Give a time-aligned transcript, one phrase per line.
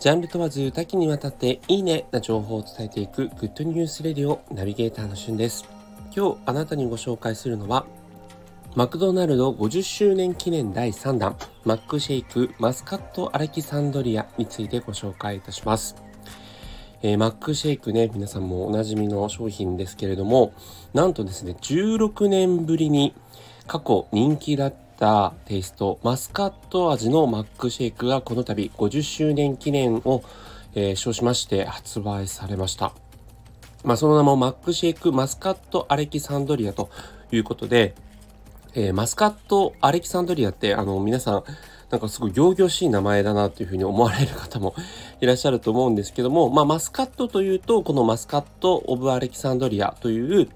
[0.00, 5.66] ジャンル問わず多岐にわたっていいねな情報を伝えていく Good News Radio ナビゲーターのしゅんです。
[6.14, 7.84] 今日あなたにご紹介するのは
[8.76, 15.96] マクドナルド50周年記念第3弾マックシェイクマスカットアレキサンドリアについてご紹介いたします。
[17.02, 20.52] えー、マックシェイクね、皆さんもおなじみの商品ですけれども、
[20.94, 23.14] なんとですね、16年ぶりに
[23.66, 30.22] 過去人気だったテイスト、マスカット味のマックシェイクがこの度50周年記念を、
[30.74, 32.92] えー、称しまして発売されました。
[33.84, 36.90] まあ、その名もマックシェイクマスカットアレキサンドリアと
[37.30, 37.94] いうことで、
[38.74, 41.44] えー、マスカットアレキサンドリアってあの皆さん
[41.90, 44.74] なんかすごい仰々しい名前だなっていうふうに思われる方も
[45.20, 50.48] いらっしゃると思うんですけども、まあ、マスカットというとこのマスカット・オブ・アレキサンドリアという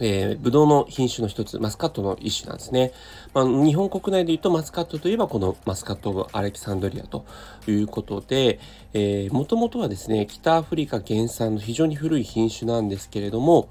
[0.00, 2.92] えー、ブドウの品種の一つ、マスカットの一種なんですね。
[3.32, 7.24] まあ、日本国内で言うとマスカットといえばこのマスカット・オブ・アレキサンドリアと
[7.66, 8.58] いうことで、
[8.92, 13.68] えー、もともとはですね、北アフリカ原産の非常に古い品種なんですけれども、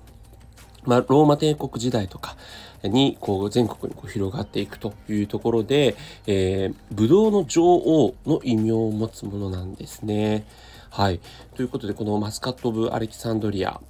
[0.86, 2.36] まあ、ローマ帝国時代とか
[2.84, 5.96] にこう全国にこう広がっていくというところで、
[6.28, 10.46] えー、ブドウの女王の異名を持つものなんですね。
[10.90, 11.20] はい。
[11.56, 13.82] ということで、このマスカット・オブ・アレキサンドリア、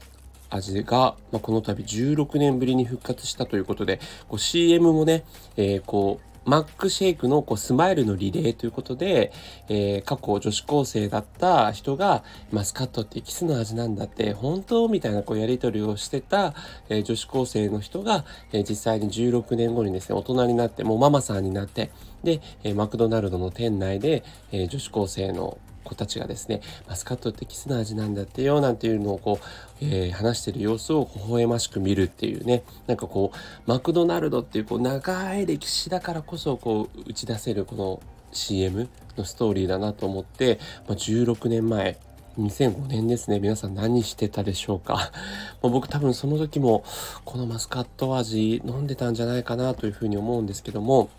[0.55, 5.23] 味が、まあ、この度16年ぶりに復活したということで、こう CM もね、
[5.57, 9.31] えー、こう、マックシェイクのこうスマイルのリレーということで、
[9.69, 16.53] えー、過去女子高生だった人がマスカットってキスの味なんだって本当みたいなこうやり取りをしてた、
[16.89, 21.91] えー、女子高生の人が、えー、実際に16年後にですね大人になってもうママさんになって
[22.23, 24.23] で、えマクドナルドの店内で、
[24.53, 29.45] え女子高生の子たちがですね、マスカットってキスの味なんだってよ、なんていうのをこう、
[29.81, 33.37] えー、話してる様子を微笑ましく見るっていうね、なんかこう、
[33.69, 41.97] マクドナルドっていうこう長い歴史だからこそこう打ち出せるこの CM のストーリーだなと思って、まあ、16年前、
[42.39, 43.39] 2005年ですね。
[43.39, 45.11] 皆さん何してたでしょうか
[45.61, 46.83] ま僕多分その時も
[47.25, 51.09] このマスカット味飲んでたんじゃないかなというふうに思うんですけども、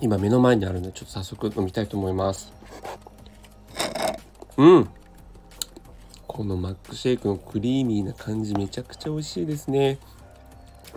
[0.00, 2.52] 今目の前にあるのでちょっと早速飲みたいと思います。
[4.60, 4.88] うん
[6.26, 9.98] このマックシェイクのクリーミーな感じめちゃくちゃ美味しいですね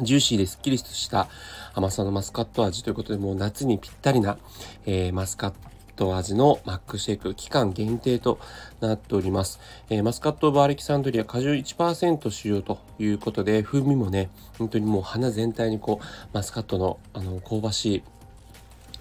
[0.02, 1.30] ジューシーですっきりとした
[1.74, 4.38] 甘さのマスカット味ということでもう夏にぴったりな、
[4.86, 5.54] えー、マスカッ
[5.96, 8.38] ト味のマックシェイク期間限定と
[8.82, 9.60] なっております。
[9.90, 18.04] えー、マスカットオブアレキサンドリア果汁1%使用ということで風味もね、本当にもう鼻全体にこうマスカットのあの香ばしい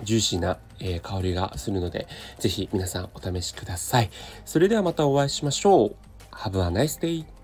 [0.02, 2.06] ジューシーな、え、香りがするので、
[2.38, 4.10] ぜひ皆さんお試しください。
[4.44, 5.94] それではまたお会いしましょう。
[6.32, 7.41] Have a nice day!